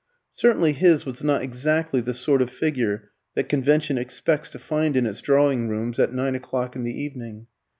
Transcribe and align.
Certainly 0.31 0.73
his 0.73 1.05
was 1.05 1.23
not 1.23 1.43
exactly 1.43 2.01
the 2.01 2.15
sort 2.15 2.41
of 2.41 2.49
figure 2.49 3.11
that 3.35 3.49
convention 3.49 3.99
expects 3.99 4.49
to 4.49 4.57
find 4.57 4.97
in 4.97 5.05
its 5.05 5.21
drawing 5.21 5.69
rooms 5.69 5.99
at 5.99 6.11
nine 6.11 6.33
o'clock 6.33 6.75
in 6.75 6.81
the 6.81 6.99
evening. 7.01 7.45